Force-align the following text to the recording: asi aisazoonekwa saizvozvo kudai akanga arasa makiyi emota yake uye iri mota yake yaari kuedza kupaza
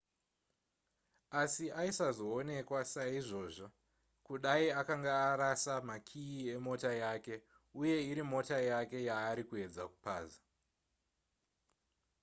asi 1.41 1.65
aisazoonekwa 1.81 2.81
saizvozvo 2.93 3.67
kudai 4.27 4.65
akanga 4.81 5.13
arasa 5.31 5.75
makiyi 5.89 6.39
emota 6.55 6.91
yake 7.03 7.35
uye 7.81 7.97
iri 8.09 8.23
mota 8.31 8.57
yake 8.71 8.97
yaari 9.09 9.43
kuedza 9.49 9.83
kupaza 9.91 10.41